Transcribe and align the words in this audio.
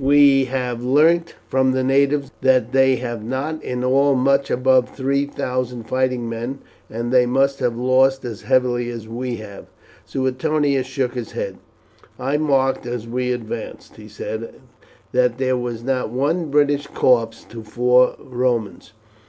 "We 0.00 0.44
have 0.44 0.84
learnt 0.84 1.34
from 1.48 1.72
the 1.72 1.82
natives 1.82 2.30
that 2.40 2.70
they 2.70 2.94
have 3.02 3.24
not 3.24 3.60
in 3.64 3.82
all 3.82 4.14
much 4.14 4.48
above 4.48 4.90
three 4.94 5.24
thousand 5.26 5.88
fighting 5.88 6.28
men, 6.28 6.60
and 6.88 7.10
they 7.12 7.26
must 7.26 7.58
have 7.58 7.76
lost 7.76 8.24
as 8.24 8.42
heavily 8.42 8.90
as 8.90 9.08
we 9.08 9.38
have." 9.38 9.66
Suetonius 10.04 10.86
shook 10.86 11.14
his 11.14 11.32
head. 11.32 11.58
"I 12.16 12.36
marked 12.36 12.86
as 12.86 13.08
we 13.08 13.32
advanced," 13.32 13.96
he 13.96 14.06
said, 14.06 14.60
"that 15.10 15.36
there 15.38 15.56
was 15.56 15.82
not 15.82 16.10
one 16.10 16.48
British 16.48 16.86
corpse 16.86 17.42
to 17.48 17.64
four 17.64 18.14
Romans. 18.20 18.92